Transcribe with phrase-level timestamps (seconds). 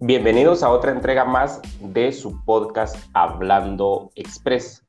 [0.00, 4.86] Bienvenidos a otra entrega más de su podcast Hablando Express.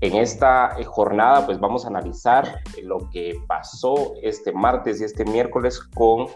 [0.00, 5.26] En esta eh, jornada pues vamos a analizar lo que pasó este martes y este
[5.26, 6.28] miércoles con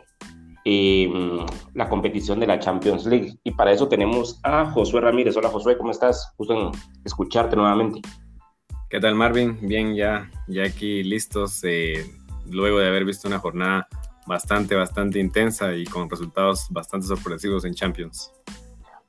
[0.67, 1.39] em,
[1.73, 3.39] la competición de la Champions League.
[3.45, 5.35] Y para eso tenemos a Josué Ramírez.
[5.39, 6.35] Hola Josué, ¿cómo estás?
[6.37, 6.71] Gusto en
[7.07, 8.03] escucharte nuevamente.
[8.91, 9.57] ¿Qué tal Marvin?
[9.63, 12.05] Bien, ya, ya aquí listos eh,
[12.51, 13.89] luego de haber visto una jornada
[14.27, 18.33] bastante, bastante intensa y con resultados bastante sorpresivos en Champions.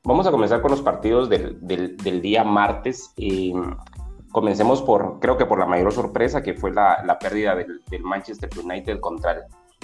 [0.04, 3.14] Vamos a comenzar con los partidos del, del, día martes.
[3.16, 3.54] y
[4.34, 8.02] comencemos por, creo que por la mayor sorpresa, que fue la, la pérdida del, del,
[8.02, 9.42] Manchester United contra el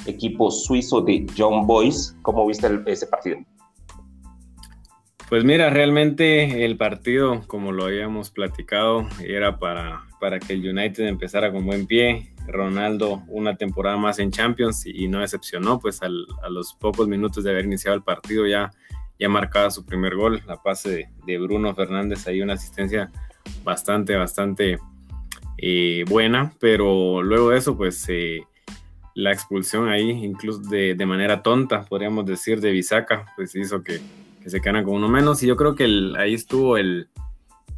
[0.08, 2.16] equipo suizo de John Boyce.
[2.22, 3.38] ¿Cómo viste ese partido?
[5.30, 11.06] Pues mira, realmente el partido, como lo habíamos platicado, era para, para que el United
[11.06, 12.34] empezara con buen pie.
[12.52, 16.10] Ronaldo una temporada más en Champions y, no decepcionó, pues a
[16.50, 18.72] los pocos minutos de haber iniciado el partido ya,
[19.20, 23.12] ya marcaba su primer gol, la pase de, Bruno Fernández, ahí una asistencia
[23.64, 24.80] bastante, bastante
[25.58, 28.42] eh, buena, pero luego de eso, pues eh,
[29.16, 34.00] la expulsión ahí, incluso de, de, manera tonta, podríamos decir, de Bisaca, pues hizo que,
[34.42, 35.44] que se quedaran con uno menos.
[35.44, 37.10] Y yo creo que ahí estuvo el,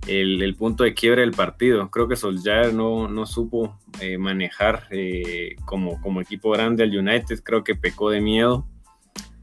[0.08, 1.90] el, punto de quiebre del partido.
[1.90, 7.42] Creo que Solskjaer no, no supo eh, manejar eh, como, como equipo grande al United.
[7.44, 8.68] Creo que pecó de miedo.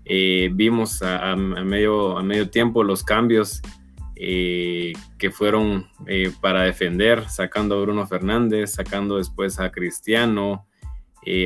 [0.05, 3.61] Eh, vimos a, medio, a medio tiempo los cambios
[4.21, 5.87] que fueron
[6.41, 10.67] para defender, sacando a Bruno Fernández, sacando después a Cristiano,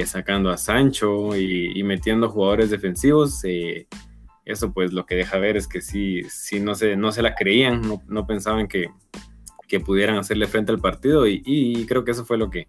[0.07, 3.45] sacando a Sancho y metiendo jugadores defensivos
[4.45, 7.35] eso pues lo que deja ver es que sí, sí no, se, no se la
[7.35, 8.89] creían, no, no pensaban que,
[9.69, 12.69] que, pudieran hacerle frente al partido y, y, creo que eso fue lo que,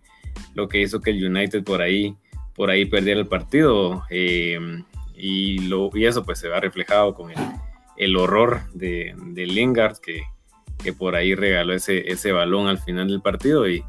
[0.54, 2.16] lo que hizo que el United por ahí,
[2.56, 4.60] por ahí perdiera el partido eh,
[5.16, 7.38] y, lo, y eso pues se va reflejado con el,
[7.98, 10.24] el horror de, de Lingard que,
[10.82, 13.84] que, por ahí regaló ese, ese balón al final del partido y,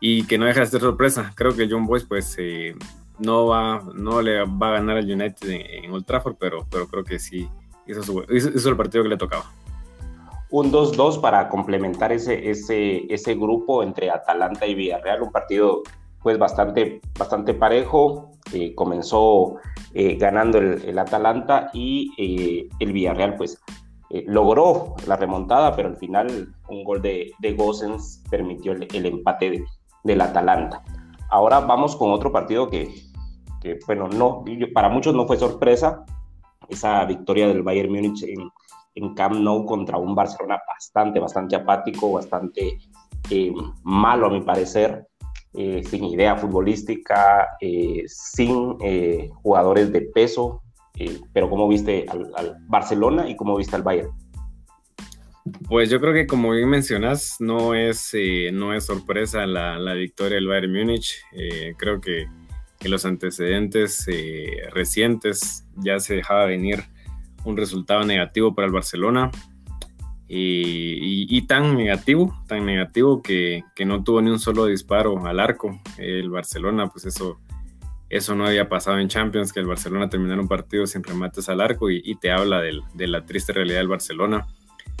[0.00, 1.32] y que no deja de ser sorpresa.
[1.36, 2.74] Creo que John Boyce pues eh,
[3.24, 7.04] no va, no le va a ganar al United en, Old Trafford, pero, pero creo
[7.04, 7.48] que sí
[7.86, 9.44] hizo, el partido que le tocaba.
[10.50, 15.82] Un 2-2 para complementar ese, ese, ese grupo entre Atalanta y Villarreal, un partido
[16.22, 18.30] pues bastante, bastante parejo.
[18.52, 19.56] Eh, comenzó
[19.94, 23.58] eh, ganando el, Atalanta y eh, el Villarreal pues
[24.26, 27.56] logró la remontada, pero al final un gol de, de
[28.30, 29.64] permitió el, empate
[30.04, 30.82] del Atalanta.
[31.30, 32.92] Ahora vamos con otro partido que,
[33.62, 36.04] que bueno, no, para muchos no fue sorpresa
[36.68, 38.50] esa victoria del Bayern Múnich en,
[39.14, 42.78] Camp Nou contra un Barcelona bastante, bastante apático, bastante
[43.30, 43.52] eh,
[43.84, 45.06] malo a mi parecer,
[45.54, 48.76] eh, sin idea futbolística, eh, sin
[49.42, 50.62] jugadores de peso.
[51.32, 54.10] pero ¿cómo viste al, Barcelona y cómo viste al Bayern?
[55.66, 58.14] Pues yo creo que como bien mencionas, no es,
[58.52, 61.16] no es sorpresa la, la, victoria del Bayern Múnich.
[61.78, 62.26] creo que
[62.84, 66.84] en los antecedentes eh, recientes ya se dejaba venir
[67.44, 69.30] un resultado negativo para el Barcelona
[70.34, 75.78] y, tan negativo, tan negativo que, no tuvo ni un solo disparo al arco.
[75.98, 77.38] El Barcelona, pues eso,
[78.08, 81.60] eso no había pasado en Champions, que el Barcelona terminara un partido sin remates al
[81.60, 84.46] arco y, te habla de la triste realidad del Barcelona.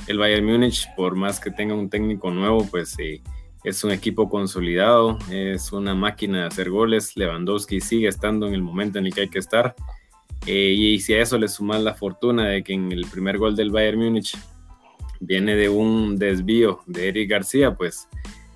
[0.06, 2.98] El Bayern Múnich, por más que tenga un técnico nuevo, pues...
[2.98, 3.22] Eh,
[3.64, 7.16] es un equipo consolidado, es una máquina de hacer goles.
[7.16, 9.74] Lewandowski sigue estando en el momento en el que hay que estar.
[10.46, 13.54] Eh, y si a eso le sumas la fortuna de que en el primer gol
[13.54, 14.36] del Bayern Múnich
[15.20, 18.08] viene de un desvío de Eric García, pues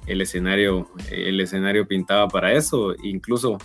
[0.07, 2.93] el escenario, el escenario pintaba para eso.
[3.05, 3.59] Incluso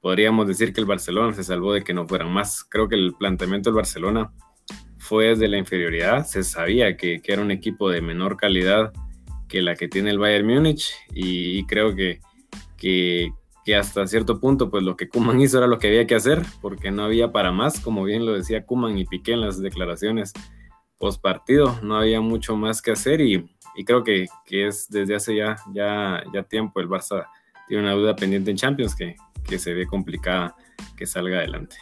[0.00, 2.62] podríamos decir que el Barcelona se salvó de que no fueran más.
[2.62, 4.32] Creo que el planteamiento del Barcelona
[4.98, 6.24] fue desde la inferioridad.
[6.24, 8.92] Se sabía que, que era un equipo de menor calidad
[9.48, 12.20] que la que tiene el Bayern Múnich y, creo que,
[12.76, 13.32] que,
[13.76, 16.90] hasta cierto punto pues lo que Kuman hizo era lo que había que hacer porque
[16.90, 20.32] no había para más, como bien lo decía Kuman y Piqué en las declaraciones
[20.98, 23.44] post partido, no había mucho más que hacer y,
[23.84, 27.26] creo que, es desde hace ya, ya, ya tiempo el Barça
[27.66, 29.16] tiene una duda pendiente en Champions que,
[29.46, 30.54] que se ve complicada
[30.96, 31.76] que salga adelante.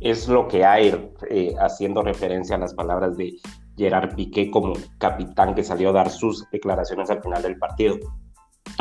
[0.00, 3.36] Es lo que hay, eh, haciendo referencia a las palabras de
[3.78, 7.96] Gerard Piqué como capitán que salió a dar sus declaraciones al final del partido.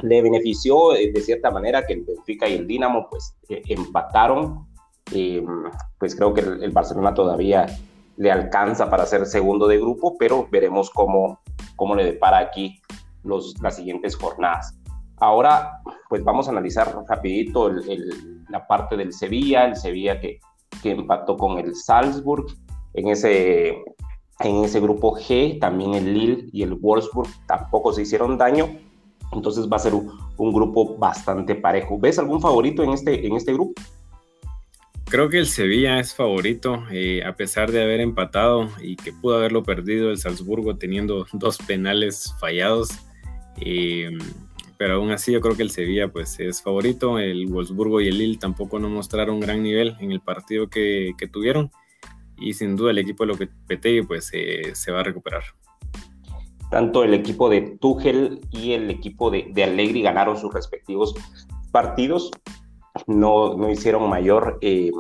[0.02, 4.68] Le benefició eh, de cierta manera que el Benfica y el Dinamo pues eh, empataron.
[5.14, 5.46] Eh,
[6.00, 7.68] pues creo que el, Barcelona todavía
[8.18, 11.40] le alcanza para ser segundo de grupo, pero veremos cómo,
[11.76, 12.82] cómo le depara aquí
[13.24, 14.76] los, las siguientes jornadas.
[15.18, 17.72] Ahora, pues vamos a analizar rapidito
[18.50, 20.40] la parte del Sevilla, el Sevilla que,
[20.82, 22.46] que empató con el Salzburg
[22.94, 23.84] en ese
[24.40, 28.70] En ese grupo G, también el Lille y el Wolfsburg tampoco se hicieron daño.
[29.32, 31.98] Entonces va a ser un, grupo bastante parejo.
[32.00, 33.74] ¿Ves algún favorito en este, en este grupo?
[35.06, 39.38] Creo que el Sevilla es favorito, eh, a pesar de haber empatado y que pudo
[39.38, 42.90] haberlo perdido el Salzburgo teniendo dos penales fallados.
[43.60, 44.18] Eh,
[44.78, 47.20] pero aún así yo creo que el Sevilla pues es favorito.
[47.20, 51.28] El Wolfsburgo y el Lille tampoco no mostraron gran nivel en el partido que, que
[51.28, 51.72] tuvieron
[52.40, 53.50] y sin duda el equipo de lo que
[54.08, 54.32] pues
[54.74, 55.44] se va a recuperar.
[56.70, 61.16] Tanto el equipo de Tuchel y el equipo de, de Allegri ganaron sus respectivos
[61.72, 62.32] partidos,
[63.06, 64.92] no, no hicieron mayor eh,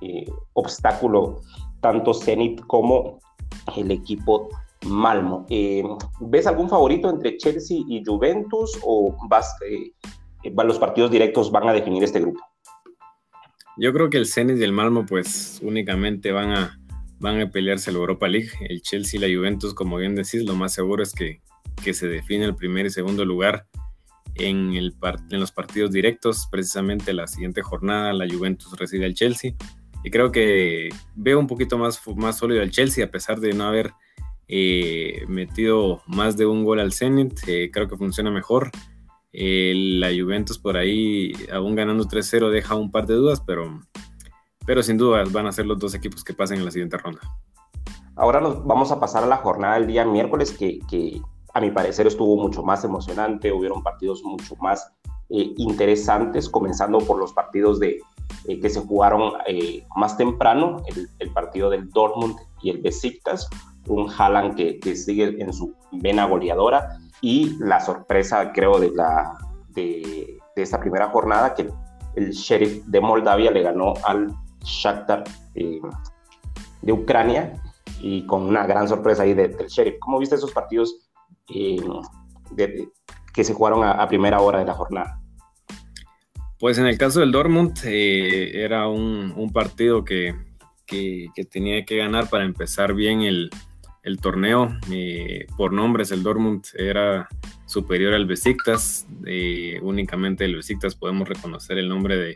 [0.00, 1.40] eh, obstáculo
[1.80, 3.18] tanto Zenit como
[3.76, 4.48] el equipo
[4.86, 5.46] Malmo.
[6.20, 9.54] ¿Ves algún favorito entre Chelsea y Juventus o vas,
[10.44, 12.40] los partidos directos van a definir este grupo?
[13.76, 16.78] Yo creo que el Zenit y el Malmo pues únicamente van a,
[17.18, 18.50] van a pelearse la Europa League.
[18.68, 21.40] El Chelsea y la Juventus, como bien decís, lo más seguro es que,
[21.82, 23.66] que se define el primer y segundo lugar
[24.34, 24.94] en, el
[25.30, 26.48] en los partidos directos.
[26.50, 29.54] Precisamente la siguiente jornada la Juventus recibe al Chelsea.
[30.02, 33.64] Y creo que veo un poquito más, más sólido al Chelsea, a pesar de no
[33.64, 33.92] haber
[34.52, 37.38] eh, metido más de un gol al Zenit.
[37.46, 38.70] Eh, creo que funciona mejor.
[39.32, 43.80] Eh, la Juventus por ahí, aún ganando 3-0, deja un par de dudas, pero
[44.66, 47.20] pero sin duda van a ser los dos equipos que pasen en la siguiente ronda.
[48.16, 51.20] Ahora nos vamos a pasar a la jornada del día miércoles, que,
[51.54, 54.92] a mi parecer estuvo mucho más emocionante, hubieron partidos mucho más
[55.30, 58.00] eh, interesantes, comenzando por los partidos de,
[58.46, 60.82] eh, que se jugaron eh, más temprano,
[61.18, 63.48] el, partido del Dortmund y el Besiktas,
[63.86, 69.36] un Haaland que, sigue en su vena goleadora, y la sorpresa, creo, de, la,
[69.70, 71.68] de, de esta primera jornada, que
[72.16, 74.34] el Sheriff de Moldavia le ganó al
[74.64, 75.24] Shakhtar
[75.54, 75.80] eh,
[76.82, 77.54] de Ucrania
[78.00, 79.96] y con una gran sorpresa ahí del Sheriff.
[80.00, 81.10] ¿Cómo viste esos partidos
[81.54, 81.76] eh,
[83.32, 85.20] que se jugaron a, primera hora de la jornada?
[86.58, 90.34] Pues en el caso del Dortmund eh, era un, partido que,
[90.86, 93.50] que, tenía que ganar para empezar bien el,
[94.02, 94.76] el torneo.
[95.56, 97.28] por nombres el Dortmund era
[97.66, 99.06] superior al Besiktas.
[99.82, 102.34] únicamente el Besiktas podemos reconocer el nombre de,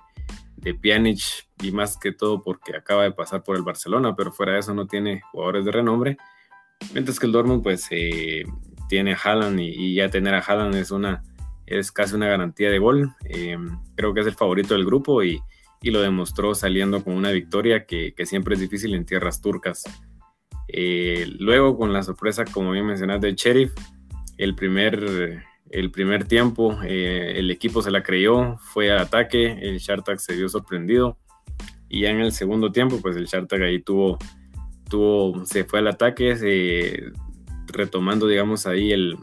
[0.56, 1.20] de Pjanic
[1.62, 4.75] y más que todo porque acaba de pasar por el Barcelona, pero fuera de eso
[4.75, 6.16] no tiene jugadores de renombre.
[6.93, 8.44] Mientras que el Dortmund pues eh,
[8.88, 11.22] tiene a Haaland y, ya tener a Haaland es una
[11.67, 13.14] es casi una garantía de gol.
[13.25, 13.56] Eh,
[13.94, 15.40] creo que es el favorito del grupo y,
[15.82, 19.84] lo demostró saliendo con una victoria que, siempre es difícil en tierras turcas.
[20.69, 23.72] Eh, luego con la sorpresa, como bien mencionaste, del Sheriff,
[24.38, 29.78] el primer el primer tiempo eh, el equipo se la creyó, fue a ataque, el
[29.78, 31.19] Shartak se vio sorprendido.
[31.88, 34.19] Y ya en el segundo tiempo pues el Shartak ahí tuvo,
[34.88, 37.12] tuvo se fue al ataque,
[37.67, 39.17] retomando digamos ahí el,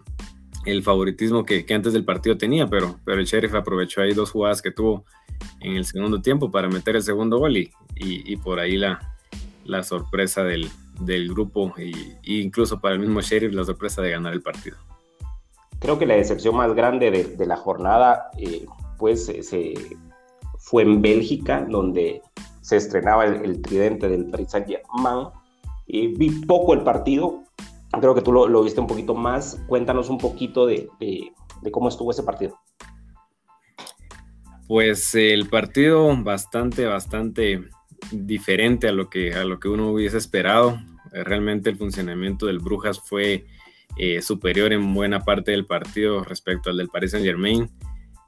[0.83, 4.71] favoritismo que, antes del partido tenía, pero, pero el Sheriff aprovechó ahí dos jugadas que
[4.71, 5.05] tuvo
[5.61, 8.99] en el segundo tiempo para meter el segundo gol y, y, por ahí la,
[9.63, 10.69] la sorpresa del,
[11.29, 11.91] grupo e
[12.23, 14.77] incluso para el mismo Sheriff la sorpresa de ganar el partido.
[15.79, 18.65] Creo que la decepción más grande de, la jornada eh,
[18.97, 19.73] pues se,
[20.59, 22.21] fue en Bélgica, donde
[22.61, 25.29] se estrenaba el, tridente del Paris Saint-Germain.
[25.87, 27.43] y vi poco el partido,
[27.99, 29.59] creo que tú lo, viste un poquito más.
[29.67, 30.87] Cuéntanos un poquito de,
[31.71, 32.57] cómo estuvo ese partido.
[34.67, 37.61] Pues el partido bastante, bastante
[38.11, 40.79] diferente a lo que, a lo que uno hubiese esperado.
[41.11, 43.45] Realmente el funcionamiento del Brujas fue
[43.97, 47.69] eh, superior en buena parte del partido respecto al del Paris Saint Germain.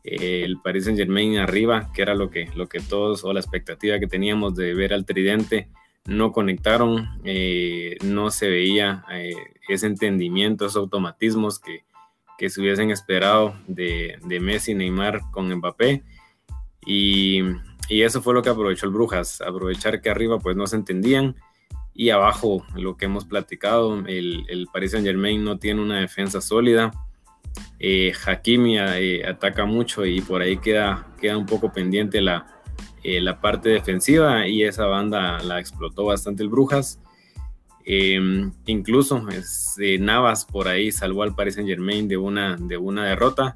[0.03, 3.39] Eh, el Paris Saint Germain arriba, que era lo que, lo que todos o la
[3.39, 5.70] expectativa que teníamos de ver al tridente,
[6.06, 9.06] no conectaron, eh, no se veía
[9.70, 11.86] ese entendimiento, esos automatismos que,
[12.38, 16.03] que se hubiesen esperado de, de Messi, Neymar con Mbappé.
[16.86, 17.42] Y,
[17.90, 21.36] y, eso fue lo que aprovechó el Brujas, aprovechar que arriba pues no se entendían
[21.96, 26.42] y abajo, lo que hemos platicado, el, el Paris Saint Germain no tiene una defensa
[26.42, 26.92] sólida.
[27.80, 32.48] Eh, Hakimi eh, ataca mucho y por ahí queda, queda un poco pendiente la,
[33.04, 37.00] eh, la parte defensiva y esa banda la explotó bastante el Brujas.
[37.86, 43.06] Em, incluso este, Navas por ahí salvó al Paris Saint Germain de una, de una
[43.06, 43.54] derrota.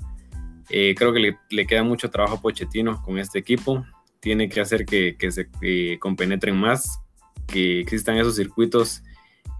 [0.67, 3.83] creo que le, le, queda mucho trabajo a Pochettino con este equipo.
[4.19, 6.99] Tiene que hacer que, se compenetren más,
[7.47, 9.03] que existan esos circuitos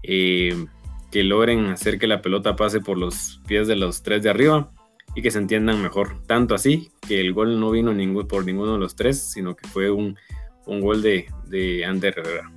[0.02, 0.66] eh,
[1.10, 4.70] que logren hacer que la pelota pase por los pies de los tres de arriba
[5.14, 6.22] y que se entiendan mejor.
[6.26, 7.92] Tanto así que el gol no vino
[8.26, 10.16] por ninguno de los tres, sino que fue un,
[10.66, 12.52] gol de, de Ander Herrera.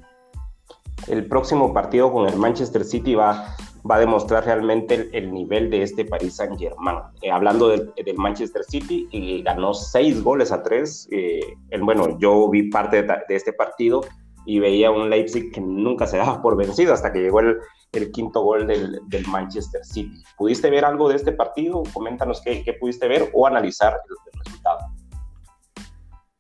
[1.08, 3.55] el próximo partido con el Manchester City va,
[3.90, 7.00] va a demostrar realmente el, nivel de este Paris Saint Germain.
[7.22, 11.08] Eh, hablando del, Manchester City, y ganó seis goles a tres.
[11.12, 14.02] Eh, el, bueno, yo vi parte de, este partido
[14.46, 17.58] y veía un Leipzig que nunca se daba por vencido hasta que llegó el,
[17.92, 20.24] el quinto gol del, del, Manchester City.
[20.38, 21.84] ¿Pudiste ver algo de este partido?
[21.94, 25.00] Coméntanos qué, qué pudiste ver o analizar el, el resultado.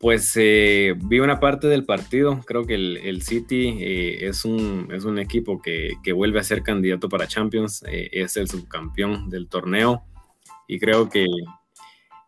[0.01, 5.05] Pues eh, vi una parte del partido, creo que el, City eh, es, un, es
[5.05, 10.03] un equipo que, vuelve a ser candidato para Champions, eh, es el subcampeón del torneo.
[10.67, 11.27] Y creo que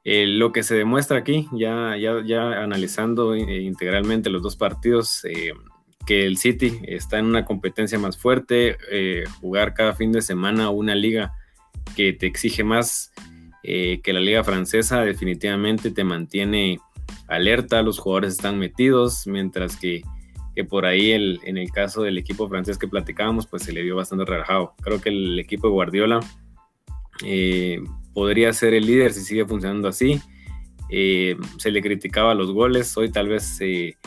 [0.06, 5.24] lo que se demuestra aquí, ya, ya, ya analizando integralmente los dos partidos,
[6.06, 8.78] que el City está en una competencia más fuerte,
[9.40, 11.34] jugar cada fin de semana una liga
[11.96, 13.14] que te exige más
[13.64, 16.80] que la liga francesa definitivamente te mantiene
[17.28, 20.04] alerta, los jugadores están metidos, mientras que,
[20.70, 23.96] por ahí el, en el caso del equipo francés que platicábamos, pues se le vio
[23.96, 24.74] bastante relajado.
[24.82, 26.20] Creo que el equipo de Guardiola
[27.24, 27.82] eh,
[28.14, 30.20] podría ser el líder si sigue funcionando así.
[30.90, 33.98] Eh, se le criticaba los goles, hoy tal vez eh,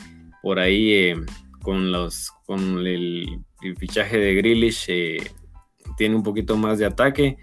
[0.41, 1.15] por ahí
[1.63, 3.41] con, los, con el,
[3.79, 4.87] fichaje de Grealish
[5.97, 7.39] tiene un poquito más de ataque.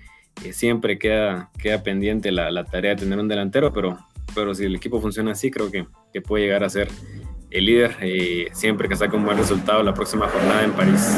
[0.52, 4.00] siempre queda, queda pendiente la, la tarea de tener un delantero, pero
[4.34, 6.88] pero si el equipo funciona así, creo que, que puede llegar a ser
[7.54, 11.18] el líder eh, siempre que saque un buen resultado la próxima jornada en París.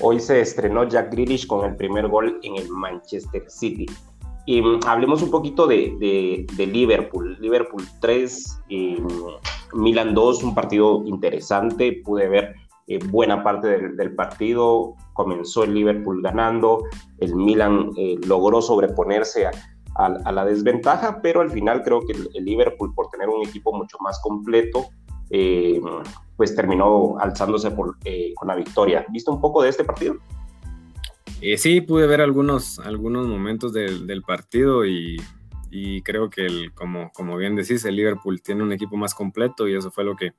[0.00, 3.86] Hoy se estrenó Jack Grealish con el primer gol en el Manchester City.
[4.46, 7.36] Y mm, hablemos un poquito de, de, Liverpool.
[7.38, 8.60] Liverpool 3,
[9.74, 12.00] Milan 2, un partido interesante.
[12.02, 12.54] Pude ver
[12.86, 14.94] eh, buena parte del, partido.
[15.12, 16.84] Comenzó el Liverpool ganando.
[17.18, 19.50] El Milan eh, logró sobreponerse a,
[19.94, 23.98] a, la desventaja, pero al final creo que el, Liverpool, por tener un equipo mucho
[24.00, 24.86] más completo,
[25.30, 25.80] eh,
[26.36, 29.04] pues terminó alzándose por, eh, con la victoria.
[29.10, 30.16] ¿Viste un poco de este partido?
[31.40, 35.20] Eh, sí, pude ver algunos, algunos momentos del, partido y,
[36.02, 39.74] creo que, el, como, como bien decís, el Liverpool tiene un equipo más completo y
[39.74, 40.32] eso fue lo que,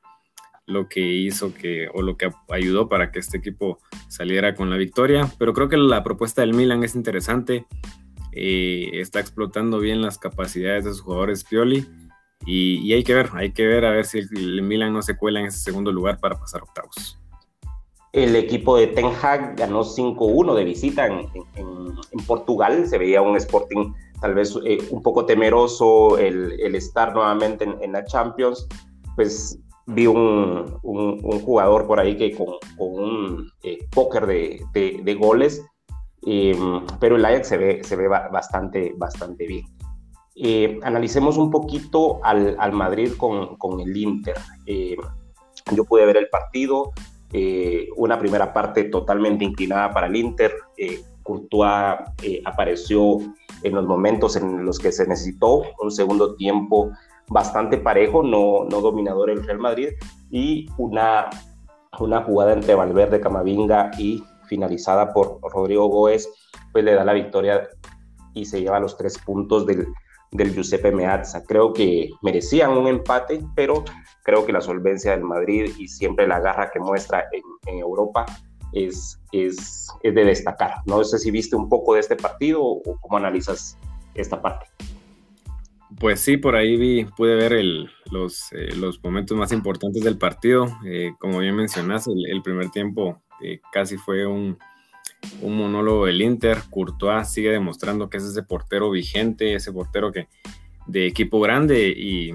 [0.65, 4.77] lo que hizo que, o lo que ayudó para que este equipo saliera con la
[4.77, 5.29] victoria.
[5.37, 7.65] Pero creo que la propuesta del Milan es interesante.
[8.31, 11.87] Eh, está explotando bien las capacidades de sus jugadores Pioli.
[12.45, 15.39] Y, hay que ver, hay que ver a ver si el, Milan no se cuela
[15.39, 17.19] en ese segundo lugar para pasar octavos.
[18.13, 21.27] El equipo de Ten Hag ganó 5-1 de visita en,
[22.25, 27.91] Portugal, se veía un Sporting tal vez eh, un poco temeroso el, estar nuevamente en,
[27.91, 28.67] la Champions,
[29.15, 35.63] pues vi un, jugador por ahí que con, un eh, póker de, de goles
[36.25, 39.65] Em, pero el Ajax se ve, se ve bastante, bastante bien.
[40.35, 44.35] Eh, analicemos un poquito al, al Madrid con, con, el Inter.
[44.65, 44.95] Eh,
[45.75, 46.91] yo pude ver el partido,
[47.33, 50.53] eh, una primera parte totalmente inclinada para el Inter.
[51.23, 51.99] Courtois
[52.45, 53.17] apareció
[53.63, 56.91] en los momentos en los que se necesitó, un segundo tiempo
[57.27, 59.89] bastante parejo, no, no dominador el Real Madrid,
[60.31, 61.29] y una,
[61.99, 66.27] una jugada entre Valverde, Camavinga y finalizada por Rodrigo Góez,
[66.73, 67.69] pues le da la victoria
[68.33, 69.87] y se lleva los tres puntos del,
[70.31, 71.43] del Giuseppe Meazza.
[71.43, 73.85] Creo que merecían un empate, pero
[74.23, 78.25] creo que la solvencia del Madrid y siempre la garra que muestra en, Europa
[78.73, 80.75] es, es, es, de destacar.
[80.85, 83.77] No sé si viste un poco de este partido o cómo analizas
[84.15, 84.65] esta parte.
[85.99, 87.63] Pues sí, por ahí vi, pude ver
[88.11, 90.67] los, eh, los momentos más importantes del partido.
[90.85, 93.21] Eh, como bien mencionas, el primer tiempo
[93.71, 94.57] casi fue un,
[95.41, 96.59] monólogo del Inter.
[96.69, 100.27] Courtois sigue demostrando que es ese portero vigente, ese portero que
[100.87, 102.33] de equipo grande y,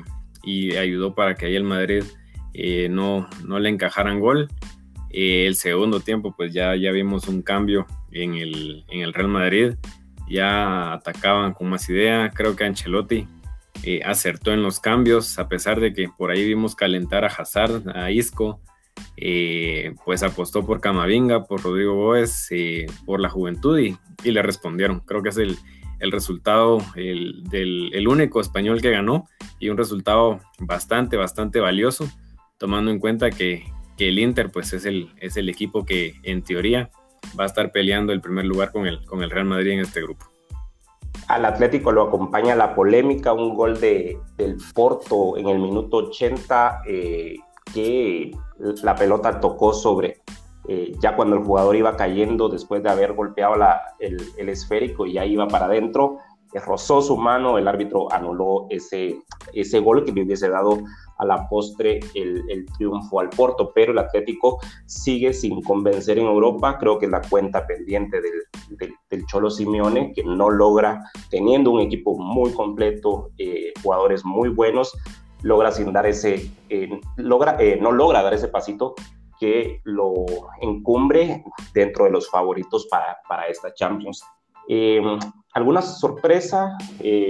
[0.76, 2.04] ayudó para que ahí el Madrid
[2.52, 4.48] eh, no, no le encajaran gol.
[5.10, 9.28] Eh, el segundo tiempo, pues ya, ya vimos un cambio en el, en el Real
[9.28, 9.74] Madrid.
[10.28, 12.30] Ya atacaban con más idea.
[12.34, 13.26] Creo que Ancelotti
[13.82, 17.82] eh, acertó en los cambios, a pesar de que por ahí vimos calentar a Hazard,
[17.94, 18.60] a Isco,
[19.16, 25.00] eh, pues apostó por Camavinga, por Rodrigo Boes, eh, por la juventud y, le respondieron.
[25.00, 25.56] Creo que es el,
[26.10, 29.26] resultado el, del único español que ganó
[29.58, 32.08] y un resultado bastante, bastante valioso,
[32.58, 33.64] tomando en cuenta que,
[33.96, 36.90] el Inter pues es el, es el equipo que en teoría
[37.38, 40.02] va a estar peleando el primer lugar con el, con el Real Madrid en este
[40.02, 40.26] grupo.
[41.28, 46.82] Al Atlético lo acompaña la polémica, un gol de, del Porto en el minuto 80
[47.72, 48.32] que
[48.82, 50.22] la pelota tocó sobre,
[50.68, 53.54] eh, ya cuando el jugador iba cayendo después de haber golpeado
[53.98, 56.18] el, esférico y ya iba para adentro,
[56.52, 59.16] eh, rozó su mano, el árbitro anuló ese,
[59.52, 60.78] ese gol que le hubiese dado
[61.18, 66.78] a la postre el, triunfo al Porto, pero el Atlético sigue sin convencer en Europa,
[66.78, 71.80] creo que es la cuenta pendiente del, del, Cholo Simeone, que no logra, teniendo un
[71.80, 74.92] equipo muy completo, eh, jugadores muy buenos,
[75.44, 78.94] logra sin dar ese, eh, logra, eh, no logra dar ese pasito
[79.38, 80.26] que lo
[80.60, 84.22] encumbre dentro de los favoritos para, para esta Champions.
[85.52, 86.76] ¿Alguna sorpresa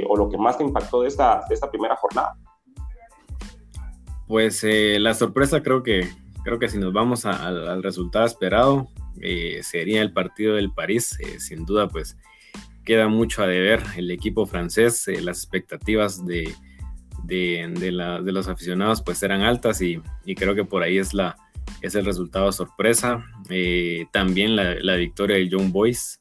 [0.09, 2.37] o lo que más te impactó de esta, de esta primera jornada?
[4.27, 6.09] Pues eh, la sorpresa creo que,
[6.45, 8.89] creo que si nos vamos al resultado esperado,
[9.21, 11.19] eh, sería el partido del París.
[11.21, 12.17] Eh, sin duda, pues
[12.85, 15.07] queda mucho a deber el equipo francés.
[15.23, 16.55] las expectativas de,
[17.27, 17.93] de,
[18.25, 20.01] los aficionados pues eran altas y,
[20.37, 21.37] creo que por ahí es, la,
[21.81, 23.25] es el resultado sorpresa.
[24.13, 26.19] también la, la, victoria de John Boyce.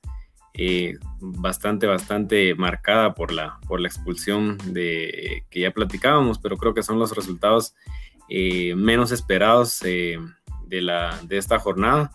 [1.20, 6.84] bastante, bastante marcada por la, por la expulsión de que ya platicábamos, pero creo que
[6.84, 7.76] son los resultados
[8.30, 10.18] eh, menos esperados eh,
[10.66, 12.12] de, la, de esta jornada.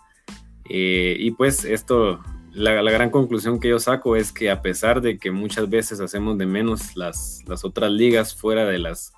[0.69, 2.19] Eh, y pues esto,
[2.59, 6.37] la, gran conclusión que yo saco es que a pesar de que muchas veces hacemos
[6.37, 9.13] de menos las, las otras ligas fuera de las,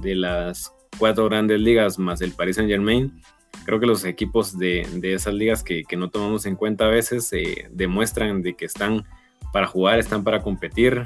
[0.00, 3.20] de las cuatro grandes ligas más el Paris Saint Germain,
[3.64, 6.90] creo que los equipos de, de esas ligas que, que, no tomamos en cuenta a
[6.90, 7.30] veces
[7.70, 9.04] demuestran de que están
[9.52, 11.04] para jugar, están para competir.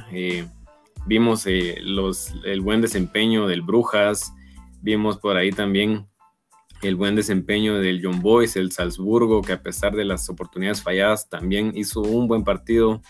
[1.07, 1.47] vimos
[1.83, 4.33] los, el buen desempeño del Brujas,
[4.85, 6.07] Vimos por ahí también
[6.85, 11.29] el buen desempeño del John Boyce, el Salzburgo, que a pesar de las oportunidades falladas
[11.29, 13.00] también hizo un buen partido.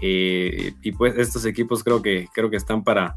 [0.00, 3.16] Eh, y pues estos equipos creo que, creo que están para,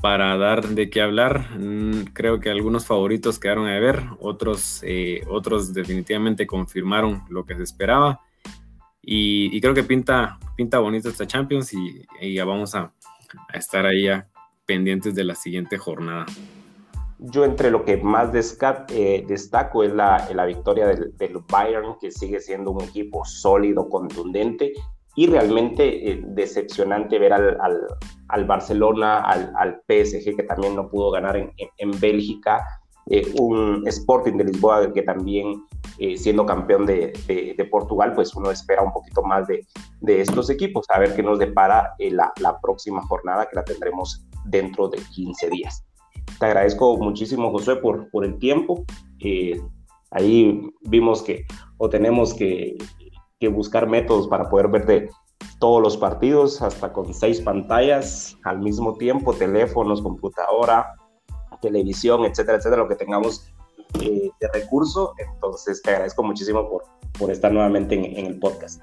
[0.00, 1.58] para dar de qué hablar.
[1.58, 7.54] Mm, creo que algunos favoritos quedaron a ver, otros, eh, otros definitivamente confirmaron lo que
[7.56, 8.20] se esperaba.
[9.02, 12.92] Y, creo que pinta, pinta bonito esta Champions y, ya vamos a,
[13.54, 14.06] estar ahí
[14.66, 16.26] pendientes de la siguiente jornada.
[17.22, 18.30] Yo entre lo que más
[18.88, 21.12] eh, destaco es la, la victoria del,
[21.50, 24.72] Bayern, que sigue siendo un equipo sólido, contundente
[25.16, 27.58] y realmente eh, decepcionante ver al,
[28.28, 32.64] al, Barcelona, al, PSG, que también no pudo ganar en, en, Bélgica,
[33.10, 35.62] eh, un Sporting de Lisboa que también
[36.16, 39.66] siendo campeón de, de, Portugal, pues uno espera un poquito más de,
[40.00, 44.26] de estos equipos, a ver qué nos depara la, la próxima jornada que la tendremos
[44.46, 45.84] dentro de 15 días.
[46.40, 48.86] Te agradezco muchísimo, José, por, por el tiempo.
[49.18, 49.60] Eh,
[50.10, 51.44] ahí vimos que
[51.76, 52.78] o tenemos que,
[53.38, 55.10] que, buscar métodos para poder ver de
[55.58, 60.94] todos los partidos, hasta con seis pantallas al mismo tiempo, teléfonos, computadora,
[61.60, 63.52] televisión, etcétera, etcétera, lo que tengamos
[64.00, 65.12] eh, de recurso.
[65.18, 66.84] Entonces, te agradezco muchísimo por,
[67.18, 68.80] por estar nuevamente en, en el podcast.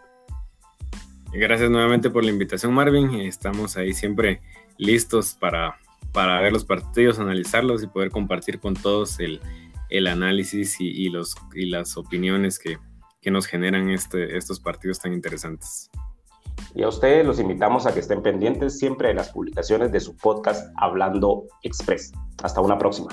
[1.34, 3.16] Gracias nuevamente por la invitación, Marvin.
[3.16, 4.42] Estamos ahí siempre
[4.78, 5.76] listos para
[6.18, 9.40] para ver los partidos, analizarlos y poder compartir con todos el,
[9.92, 12.80] el análisis y, los, y las opiniones que,
[13.22, 15.92] que nos generan este, estos partidos tan interesantes.
[16.74, 20.18] Y a ustedes los invitamos a que estén pendientes siempre de las publicaciones de su
[20.18, 22.12] podcast Hablando Express.
[22.42, 23.10] Hasta una próxima.